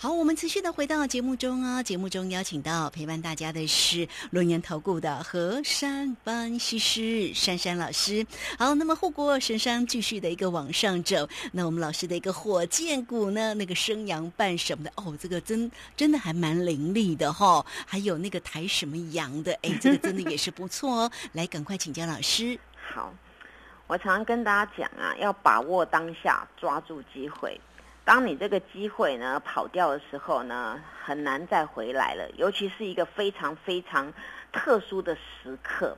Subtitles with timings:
[0.00, 1.82] 好，我们持续的回到节目中啊。
[1.82, 8.24] 节目中邀请到陪伴大家的是轮研投顾的何山班西施珊珊老师。
[8.56, 17.66] 好，那么护国神山继续的一个往上走，那我们老师的一个火箭股呢，那个升阳半什么的哦，这个真真的还蛮凌厉的哈。
[17.84, 21.10] 还有那个抬什么阳的，哎，这个真的也是不错哦。
[21.34, 22.56] 来，赶快请教老师。
[22.94, 23.12] 好，
[23.88, 27.60] 我常常跟大家讲啊，要把握当下，抓住机会。
[28.08, 32.26] 当你这个机会呢跑掉的时候呢，很难再回来了。
[32.38, 34.10] 尤其是一个非常非常
[34.50, 35.94] 特殊的时刻，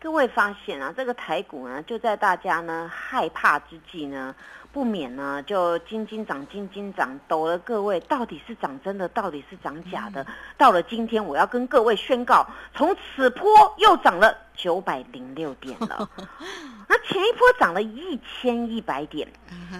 [0.00, 4.34] 各位发现啊，这个台股呢，就在大家呢害怕之际呢。
[4.72, 10.26] 不免呢，就斤斤涨，斤斤涨，抖了各位，到底是涨真的，到底是涨假的？
[10.56, 13.46] 到了今天，我要跟各位宣告，从此波
[13.76, 16.08] 又涨了九百零六点了。
[16.88, 19.28] 那前一波涨了一千一百点，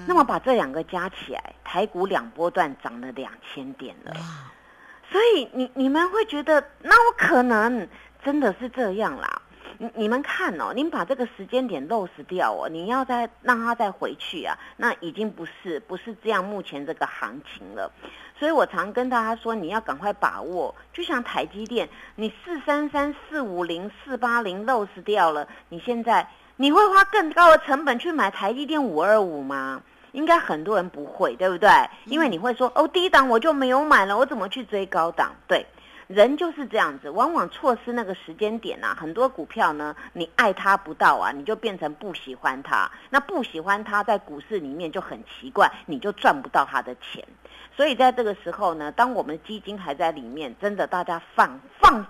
[0.06, 4.12] 那么把这两个加起来，台股两波段涨了两千点了。
[5.11, 7.89] 所以你你们会觉得，那我可能
[8.22, 9.42] 真的是这样啦。
[9.78, 17.91] 你你们看哦，您把这个时间点漏失掉哦，你要再让它再回去啊，那已经不是不是这样目前这个行情了，
[18.39, 29.83] 所以我常跟大家说，你要赶快把握，就像台积电，你四三三四五零四八零漏失掉了，你现在你会花更高的成本去买台积电五二五吗？
[30.12, 31.70] 应该很多人不会，对不对？
[32.05, 35.34] 因为你会说哦，低档我就没有买了，我怎么去追高档？
[35.48, 35.64] 对。
[36.06, 38.97] 人就是这样子，往往错失那个时间点啊。
[38.98, 42.91] 很多股票呢，你爱它不到啊，你就变成不喜欢它。
[43.11, 47.25] 那不喜欢它，在股市里面就很奇怪，你就赚不到它的钱。
[47.75, 52.05] 所以在这个时候呢，当我们基金还在里面，真的大家放放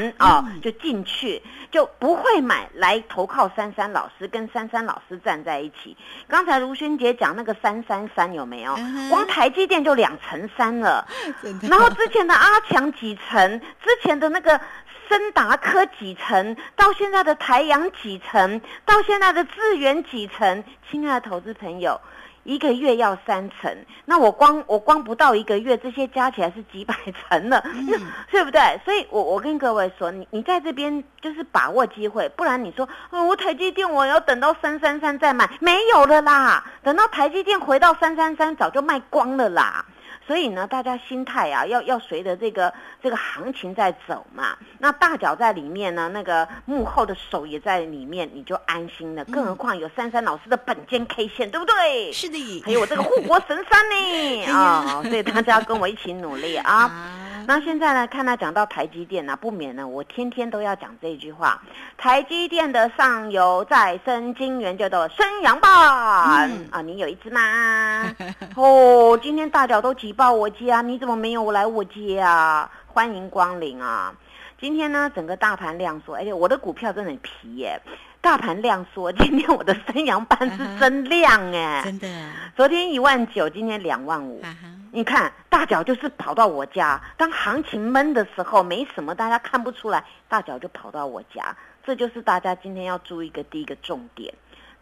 [0.00, 5.96] 胆啊，就进去，就不会买来投靠珊珊老师，跟珊珊老师站在一起。
[6.28, 8.74] 刚才卢轩杰讲那个三三三有没有？
[9.10, 11.06] 光台积电就两层三了，
[11.68, 14.60] 然后之前的阿强几层，之前的那个
[15.08, 22.00] 森达科几层，到现在的台阳几层，到现在的智源几层，亲爱的投资朋友。
[22.48, 23.70] 一个月要三成，
[24.06, 27.62] 那我光我光不到一个月，这些加起来是几百层了，
[28.32, 28.58] 对不对？
[28.86, 39.84] 所以，我我跟各位说，你你在这边就是把握机会，不然你说，我台积电我要等到三三三再买，没有了啦，等到台积电回到三三三，早就卖光了啦。
[40.28, 42.72] 所以呢，大家心态啊，要要随着这个
[43.02, 44.56] 这个行情在走嘛。
[44.78, 49.24] 那大脚在里面呢，那个幕后的手也在里面，你就安心了。
[49.24, 52.12] 更何况有珊珊老师的本间 K 线，对不对？
[52.12, 52.62] 是的。
[52.66, 56.92] 还有我这个护国神山呢 啊，所以大家跟我一起努力啊。
[57.48, 61.62] 那现在呢，看他讲到台积电呢，不免呢，我天天都要讲这句话：
[61.96, 68.04] 台积电的上游再生晶圆叫做升阳棒啊，你有一只吗？
[68.54, 72.70] 哦，今天大脚都挤爆我家，你怎么没有来我家啊？
[72.86, 74.14] 欢迎光临啊！
[74.60, 77.80] 今天呢，整个大盘量缩，而且我的股票真的很皮耶。
[78.20, 82.08] 大盘量缩，今天我的三阳班是真亮哎， 真的。
[82.56, 84.42] 昨天一万九，今天两万五。
[84.90, 94.32] 你看，大脚就是跑到我家，当行情闷的时候，没什么，大家看不出来，大脚就跑到我家，这就是大家今天要注意的第一个重点。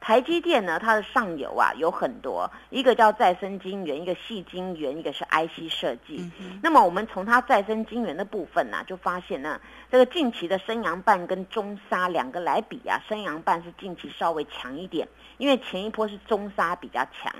[0.00, 6.30] 台积电呢，它的上游啊有很多，一个叫再生晶圆，一个细晶圆，一个是 IC 设计。
[6.62, 15.08] 那么我们从它再生晶圆的部分呢，就发现呢，这个近期的升阳半跟中沙两个来比啊，升阳半是近期稍微强一点，
[15.38, 17.34] 因为前一波是中沙比较强。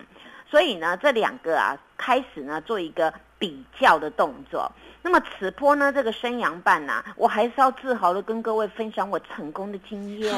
[0.49, 4.70] 所以呢，这两个啊，开始呢做一个比较的动作。
[5.02, 10.34] 那么此波呢，这个升阳半呐，我还是要自豪的跟各位分享我成功的经验。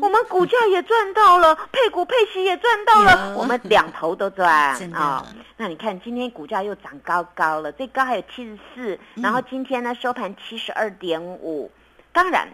[0.00, 5.24] 我们股价也赚到了，配股配息也赚到了，我们两头都赚 啊。
[5.56, 11.70] 那你看今天股价又涨高高了，最高还有七十四，然后今天呢收盘七十二点五。
[12.12, 12.48] 当然。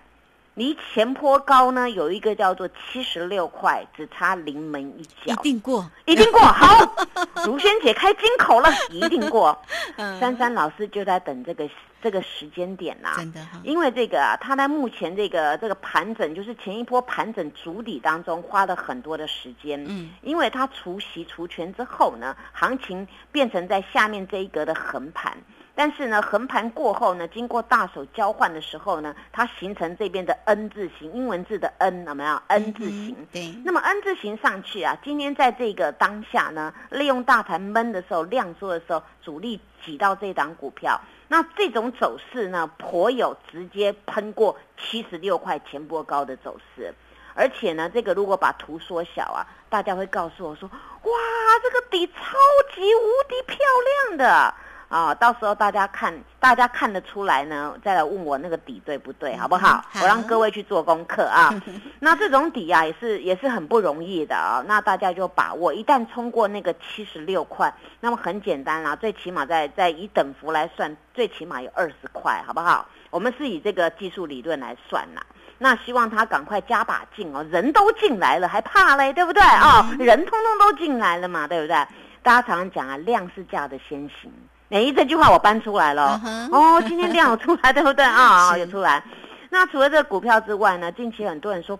[0.56, 6.40] 离前坡高呢，有一个叫做七十六块，只差临门一脚，一定过，一定过。
[6.40, 7.06] 好，
[7.44, 9.56] 如萱姐开金口了，一定过。
[10.18, 11.68] 珊珊老师就在等这个
[12.00, 13.60] 这个时间点啦，真的哈。
[13.64, 19.84] 因为这个啊，他在目前这个这个盘整，就是前一波盘整主底当中花了很多的时间。
[19.86, 25.36] 嗯，因为他除息除权之后呢，行情变成在下面这一格的横盘。
[25.78, 33.14] 但是呢，横盘过后呢，经过大手交换的时候呢，它形成这边的 N 字形，英文字的 N 有没有？N 字形。
[33.30, 33.54] 对。
[33.62, 46.94] 那么 N 字形上去啊，今天在这个当下呢，利用大盘闷的时候，量缩的时候，主力挤到这档股票，那这种走势呢，颇有直接喷过七十六块钱波高的走势。
[47.34, 51.12] 而且呢，这个如果把图缩小啊，大家会告诉我说，哇，
[51.62, 52.14] 这个底超
[52.74, 53.58] 级无敌漂
[54.08, 54.54] 亮的。
[54.88, 59.84] 啊，到时候大家看，大家看得出来呢，再来问我那个底对不对，好不好？
[59.90, 61.52] 好我让各位去做功课啊。
[61.98, 64.62] 那这种底啊，也是也是很不容易的啊。
[64.66, 72.86] 那大家就把握，一旦冲过那个七十六块，那么很简单啦，最起码在在以等幅来算，最起码有二十块，好不好？
[73.10, 75.22] 我们是以这个技术理论来算啦。
[75.58, 81.74] 那希望他赶快加把劲哦，人都进来了，还怕嘞，对不对啊、人通通都进来了嘛，对不对？
[82.22, 84.30] 大家常常讲啊，量是价的先行。
[84.68, 86.20] 每一这句话我搬出来了
[86.50, 88.50] 哦，今天量有出来，对不对啊？
[88.54, 89.02] 是有出来。
[89.50, 91.78] 那除了这个股票之外呢，近期很多人说，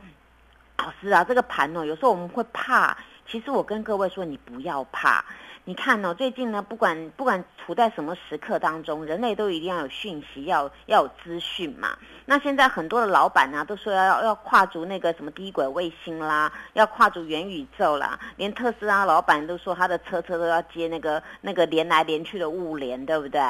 [0.78, 2.96] 老师啊，这个盘哦，有时候我们会怕。
[3.28, 5.24] 其实我跟各位说，你不要怕。
[5.68, 11.88] 你看哦，最近呢，不管不管处在什么时刻当中，人类都一定要有讯息，要要有资讯嘛。
[12.24, 23.40] 那现在很多的老板呢、都说要要跨足那个什么低轨卫星啦，要跨足元宇宙啦，连特斯拉老板都说他的车车都要接那个那个连来连去的物联，对不对？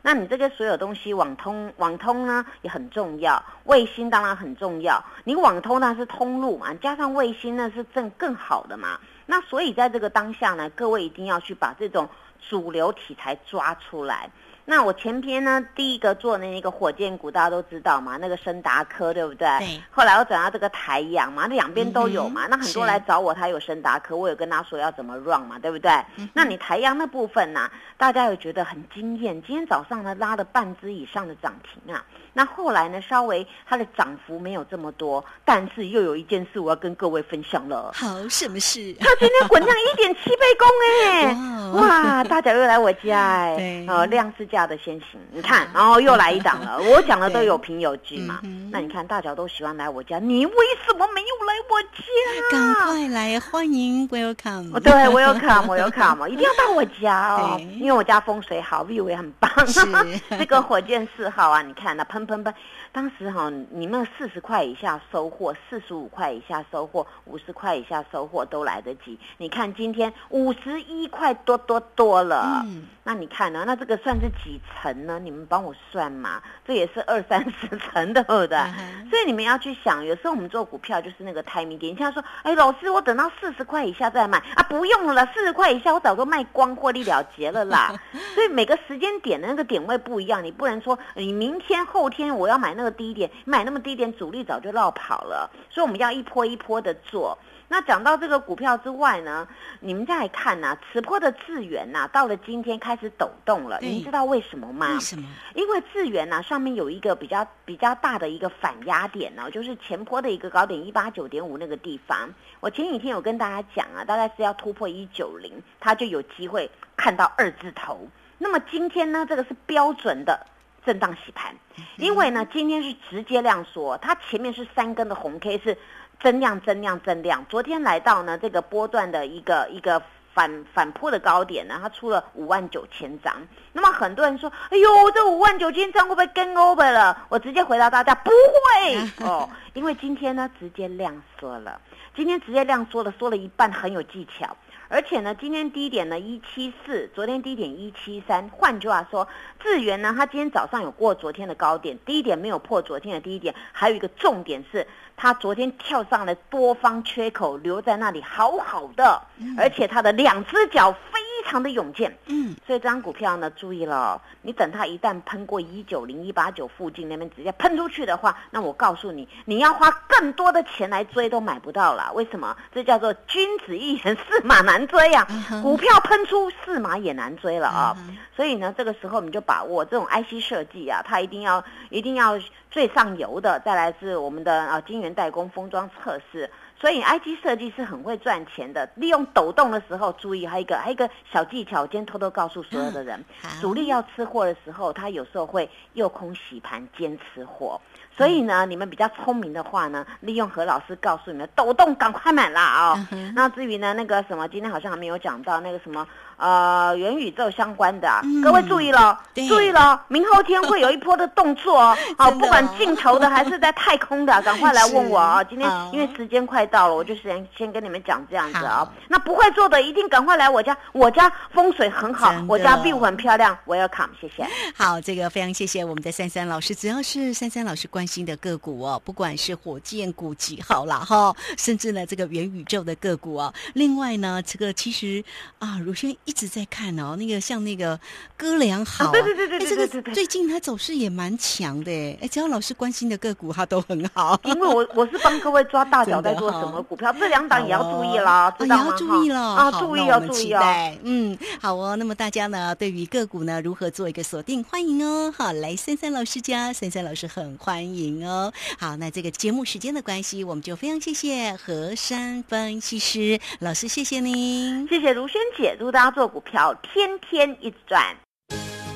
[0.00, 5.04] 那你这个所有东西网通网通呢也很重要，卫星当然很重要。
[5.24, 8.98] 你网通那是通路嘛，加上卫星那是更更好的嘛。
[9.26, 12.08] 那所以在这个当下呢，各位一定要去把这种
[12.48, 14.30] 主流题材抓出来。
[14.68, 19.48] 那我前篇呢，第一个做的那个火箭股，大家都知道嘛，那个深达科，对不对？
[19.60, 19.80] 对。
[19.92, 22.46] 后来我转到这个台阳嘛，那两边都有嘛。
[22.46, 25.90] 嗯那很多来找我，他有深达科，我有跟他说要怎么 run 嘛，对不对？
[26.16, 29.40] 嗯那你台阳那部分呢、大家有觉得很惊艳？
[29.46, 32.04] 今天早上呢拉了半只以上的涨停啊。
[32.32, 37.92] 那后来呢，稍微它的涨幅没有这么多，但是又有一件事我要跟各位分享了。
[37.94, 38.94] 好，什么事？
[39.00, 41.36] 它今天滚量一点七倍功哎、
[41.80, 48.70] 哇大家又来我家哎、 对呃，量是价的先行，你看，然后又来一档了， 我讲的都有凭有据嘛嗯。
[48.72, 50.52] 那你看大脚都喜欢来我家，你为
[50.86, 52.50] 什么没有来我家？
[52.50, 54.74] 赶快来，欢迎 welcome。
[54.74, 59.50] 哦，对我有卡，我有卡嘛，一定要到我家哦， 因为我家风水好，view 也很棒。
[59.66, 59.80] 是
[60.38, 62.54] 这个火箭四号啊，你看那喷喷喷，
[62.92, 69.18] 当时哈、你们四十块以下收获，四十五块以下收获，五十块以下收获都来得及。
[69.36, 73.62] 你看今天五十一块多多多了，嗯那你看呢？
[73.64, 75.18] 那这个算是几层呢？
[75.18, 78.56] 你们帮我算嘛，这也是二三十层，对不对？
[78.56, 81.92] 嗯所以你们要去想，有时候我们做股票就是那个 timing 点。
[81.92, 87.92] 你像说，哎，老师，我等到四十块以下再买啊，不用了啦，四十块以下我早就卖光，获利了结了啦。
[88.34, 95.50] 所以每个时间点的那个点位不一样，你不能说你明天后天我要买那个低点，买那么低点，主力早就绕跑了。
[95.70, 97.36] 所以我们要一波一波的做。
[97.68, 99.46] 那讲到这个股票之外呢，
[99.80, 104.94] 你们再来看呐、此波的智源呐、到了今天开始抖动了，对你知道为什么吗？
[104.94, 105.24] 为什么？
[105.54, 112.32] 因为智源呢、上面有一个比较比较大的一个反压点呢、就是前坡的一个高点一八九点五那个地方。
[112.60, 118.08] 我前几天有跟大家讲啊，大概是要突破一九零，它就有机会看到二字头。
[118.38, 120.46] 那么今天呢，这个是标准的
[120.84, 121.54] 震荡洗盘，
[121.96, 125.76] 因为呢，今天是直接量缩，它前面是三根的红 K 是
[126.20, 127.44] 增量、增量、增量。
[127.48, 130.02] 昨天来到呢这个波段的一个一个
[130.34, 133.34] 反反扑的高点呢，它出了五万九千张。
[133.72, 137.16] 那么很多人说，哎呦，这五万九千张会不会跟 over 了？
[137.28, 141.78] 我直接回答大家，不会 哦，因为今天呢直接量缩了，
[142.14, 144.56] 今天直接量缩了，缩了一半，很有技巧。
[144.88, 148.48] 而且呢，今天低点呢一七四，昨天低点一七三。
[148.48, 149.28] 换句话说，
[149.60, 153.54] 智源呢，它今天早上有过昨天的高点，低点没有破昨天的低点。
[153.70, 159.20] 还有一个重点是，它昨天跳上了多方缺口，留在那里好好的，
[159.58, 162.14] 而且它的两只脚非常的勇健。
[162.26, 172.12] 嗯，所以这张股票呢，注意了哦，你等它一旦喷过一九零、一八九附近那边直接喷出去的话，那我告诉你，你要花更多的钱来追都买不到了。
[172.14, 172.54] 为什么？
[172.74, 182.38] 这叫做君子一言，驷马难追呀、嗯股票喷出，驷马也难追了啊、嗯所以呢，这个时候你就把握这种 IC 设计啊，它一定要一定要
[182.70, 186.50] 最上游的，再来是我们的啊晶圆代工、封装测试。
[186.78, 193.48] 所以 IG 设计是很会赚钱的，利用抖动的时候，注意还有一个还有一个小技巧，我今天偷偷告诉所有的人，好。
[193.60, 197.80] 主力要吃货的时候，他有时候会诱空洗盘兼吃货。
[198.16, 206.06] 所以呢，你们比较聪明的话呢，利用何老师告诉你们，抖动赶快买啦哦、嗯那至于呢，那个什么，今天好像还没有讲到那个什么
[206.36, 215.50] 呃元宇宙相关的、啊，嗯各位注意了，注意了，明后天会有一波的动作哦， 好、哦不管镜头的还是在太空的， 赶快来问我啊、是。
[215.50, 218.92] 今天因为时间快到了，我就先先跟你们讲这样子啊、好。
[219.08, 224.46] 那不会做的一定赶快来我家，我家风水很好，我家 view 很漂亮，welcome，谢谢。
[224.76, 235.24] 好，这个非常谢谢我们的珊珊老师，只要是珊珊老师关心的个股哦，不管是火箭股几好啦哈，甚至呢这个元宇宙的个股哦，另外呢这个其实
[235.58, 237.98] 啊，如轩一直在看哦，那个像那个
[238.36, 241.90] 哥俩好，对对对对对这个对对最近它走势也蛮强的，
[242.20, 244.38] 哎，只要老师关心的个股，它都很好。
[244.44, 248.84] 因为我我是帮各位抓大脚在做什么股票， 这两档也要注意啦，知道吗？
[248.84, 250.62] 也要注意了啊，注意要注意哦。
[251.02, 251.96] 嗯，好哦。
[251.96, 254.62] 那么大家呢，对于个股呢，如何做一个锁定？
[254.64, 258.52] 欢迎哦，好，来三三老师家，三三老师很欢迎哦。
[258.78, 268.02] 好，那这个节目时间的关系，我们就非常谢谢何山分析师老师，谢谢您，谢谢如萱姐，祝大家做股票天天一直赚。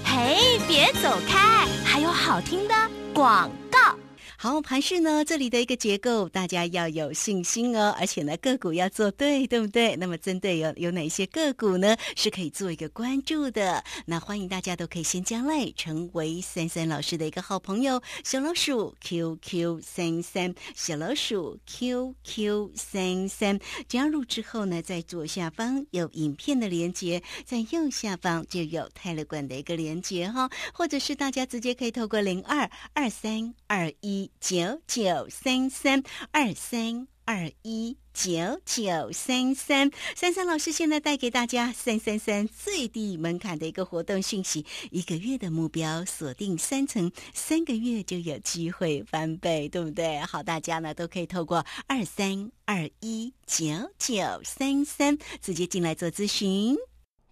[0.02, 2.74] 嘿，别走开，还有好听的
[3.12, 3.94] 广告。
[4.42, 9.94] 好，盘市呢，这里的一个结构，大家要有信心哦，而且呢，个股要做对，对不对？
[9.96, 13.84] 那么针对有有哪些个股呢，是可以做一个关注的？
[14.06, 50.18] 那欢迎大家都可以先加来，成为三三老师的一个好朋友，小老鼠 QQ 三三，小老鼠 QQ 三三，加入之后呢，在左下方有影片的连接，在右下方就有泰勒管的一个连接哈，或者是大家直接可以透过零二二三二一九九三三二三二一九九三三三三老师现在带给大家三三三最低门槛的一个活动讯息，一个月的目标锁定三层，三个月就有机会翻倍，对不对？
[50.20, 53.64] 好，大家呢都可以透过二三二一九
[53.98, 56.76] 九三三直接进来做咨询。